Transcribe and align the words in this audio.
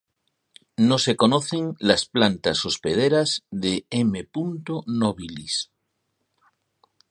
No 0.77 0.97
se 0.97 1.15
conocen 1.15 1.75
las 1.77 2.07
plantas 2.07 2.65
hospederas 2.65 3.43
de 3.51 3.85
"M. 3.91 4.27
nobilis". 4.87 5.71